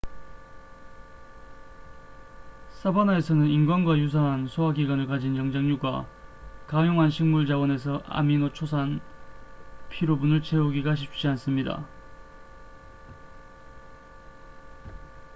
사바나에서는 2.81 3.45
인간과 3.45 3.99
유사한 3.99 4.47
소화기관을 4.47 5.05
가진 5.05 5.37
영장류가 5.37 6.07
가용한 6.65 7.11
식물 7.11 7.45
자원에서 7.45 8.01
아미노초산 8.07 8.99
필요분을 9.91 10.41
채우기가 10.41 10.95
쉽지 10.95 11.27
않습니다 11.27 11.85